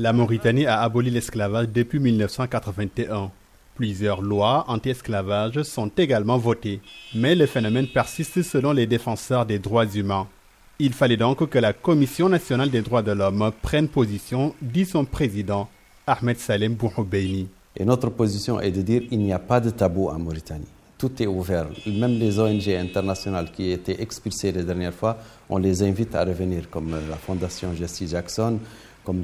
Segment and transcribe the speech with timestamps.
[0.00, 3.32] La Mauritanie a aboli l'esclavage depuis 1981.
[3.74, 6.80] Plusieurs lois anti-esclavage sont également votées,
[7.16, 10.28] mais le phénomène persiste selon les défenseurs des droits humains.
[10.78, 15.04] Il fallait donc que la Commission nationale des droits de l'homme prenne position, dit son
[15.04, 15.68] président,
[16.06, 17.48] Ahmed Salem Bouhoubeini.
[17.76, 20.68] Et notre position est de dire qu'il n'y a pas de tabou en Mauritanie.
[20.96, 21.66] Tout est ouvert.
[21.86, 25.18] Même les ONG internationales qui étaient expulsées les dernières fois,
[25.48, 28.60] on les invite à revenir, comme la Fondation Jesse Jackson,
[29.08, 29.22] comme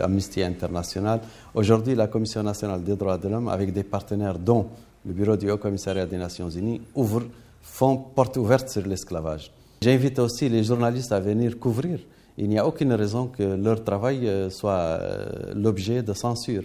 [0.00, 1.20] l'Amnesty International.
[1.54, 4.66] Aujourd'hui, la Commission nationale des droits de l'homme, avec des partenaires dont
[5.06, 7.22] le Bureau du Haut Commissariat des Nations Unies, ouvre,
[7.62, 9.52] font porte ouverte sur l'esclavage.
[9.80, 12.00] J'invite aussi les journalistes à venir couvrir.
[12.36, 16.64] Il n'y a aucune raison que leur travail euh, soit euh, l'objet de censure.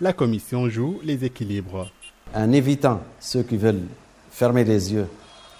[0.00, 1.90] La Commission joue les équilibres
[2.34, 3.86] en évitant ceux qui veulent
[4.30, 5.08] fermer les yeux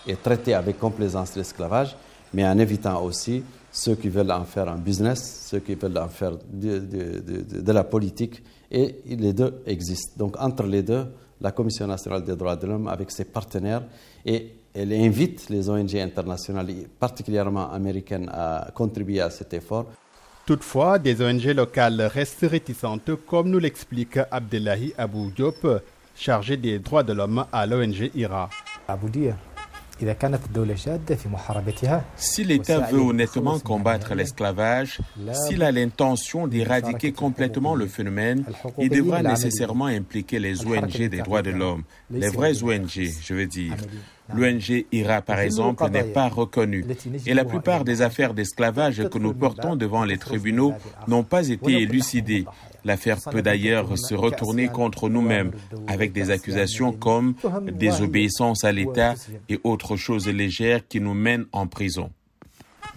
[0.07, 1.95] et traiter avec complaisance l'esclavage,
[2.35, 6.09] mais en évitant aussi ceux qui veulent en faire un business, ceux qui veulent en
[6.09, 10.15] faire de, de, la politique, et les deux existent.
[10.17, 11.07] Donc entre les deux,
[11.41, 13.83] la Commission nationale des droits de l'homme, avec ses partenaires,
[14.25, 19.87] et elle invite les ONG internationales, particulièrement américaines, à contribuer à cet effort.
[20.47, 25.83] Toutefois, des ONG locales restent réticentes, comme nous l'explique Abdellahi Abou Diop,
[26.17, 28.49] chargé des droits de l'homme à l'ONG IRA.
[32.17, 35.01] Si l'État veut honnêtement combattre l'esclavage,
[35.33, 38.45] s'il a l'intention d'éradiquer complètement le phénomène,
[38.79, 43.47] il devra nécessairement impliquer les ONG des droits de l'homme, les vraies ONG, je veux
[43.47, 43.75] dire.
[44.35, 46.85] L'ONG IRA, par exemple, n'est pas reconnue.
[47.27, 50.75] Et la plupart des affaires d'esclavage que nous portons devant les tribunaux
[51.07, 52.45] n'ont pas été élucidées.
[52.85, 55.53] L'affaire peut d'ailleurs se retourner contre nous-mêmes
[55.87, 57.35] avec des accusations comme
[57.73, 59.15] désobéissance à l'État
[59.49, 62.11] et autres choses légères qui nous mènent en prison.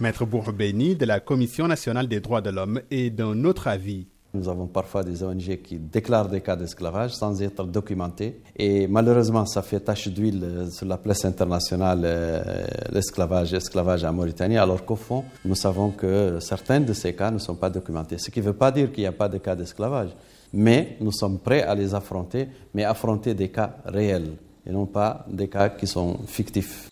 [0.00, 4.06] Maître Bourbeni de la Commission nationale des droits de l'homme est d'un autre avis.
[4.34, 8.40] Nous avons parfois des ONG qui déclarent des cas d'esclavage sans être documentés.
[8.56, 14.56] Et malheureusement, ça fait tache d'huile euh, sur la place internationale, euh, l'esclavage, en Mauritanie,
[14.56, 18.16] alors qu'au fond, nous savons que certains de ces cas ne sont pas documentés.
[18.16, 20.10] Ce qui ne veut pas dire qu'il n'y a pas de cas d'esclavage.
[20.54, 25.26] Mais nous sommes prêts à les affronter, mais affronter des cas réels et non pas
[25.28, 26.88] des cas qui sont fictifs.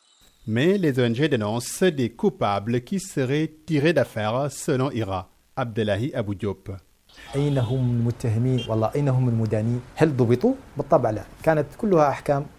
[0.46, 5.30] Mais les ONG dénoncent des coupables qui seraient tirés d'affaire selon IRA.
[5.56, 6.70] Abdelahi Abou Diop.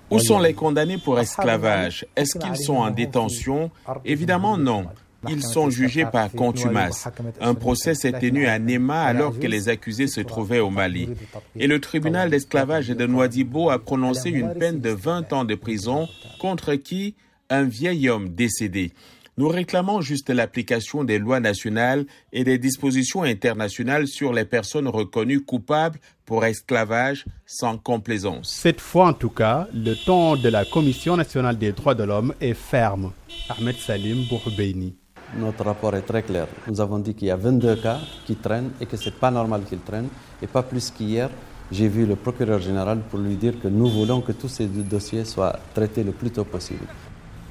[0.09, 3.71] Où sont les condamnés pour esclavage Est-ce qu'ils sont en détention
[4.05, 4.85] Évidemment non.
[5.29, 7.07] Ils sont jugés par contumace.
[7.39, 11.09] Un procès s'est tenu à Nema alors que les accusés se trouvaient au Mali.
[11.55, 16.07] Et le tribunal d'esclavage de Nouadhibou a prononcé une peine de 20 ans de prison
[16.39, 17.15] contre qui?
[17.49, 18.93] Un vieil homme décédé.
[19.37, 25.45] Nous réclamons juste l'application des lois nationales et des dispositions internationales sur les personnes reconnues
[25.45, 28.49] coupables pour esclavage sans complaisance.
[28.51, 32.33] Cette fois en tout cas, le ton de la Commission nationale des droits de l'homme
[32.41, 33.13] est ferme.
[33.47, 34.95] Ahmed Salim Bourbeini.
[35.37, 36.47] Notre rapport est très clair.
[36.67, 39.31] Nous avons dit qu'il y a 22 cas qui traînent et que ce n'est pas
[39.31, 40.09] normal qu'ils traînent.
[40.41, 41.29] Et pas plus qu'hier,
[41.71, 45.23] j'ai vu le procureur général pour lui dire que nous voulons que tous ces dossiers
[45.23, 46.85] soient traités le plus tôt possible.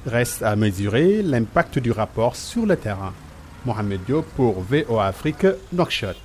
[0.07, 3.13] Reste à mesurer l'impact du rapport sur le terrain.
[3.67, 6.17] Mohamed Diop pour VO Afrique, Nouakchott.